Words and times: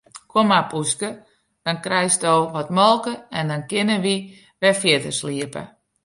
Kom 0.33 0.47
mar 0.51 0.61
poeske, 0.69 1.09
dan 1.67 1.77
krijsto 1.87 2.31
wat 2.55 2.71
molke 2.79 3.13
en 3.39 3.51
dan 3.53 3.67
kinne 3.71 3.97
wy 4.05 4.15
wer 4.61 4.75
fierder 4.81 5.15
sliepe. 5.21 5.61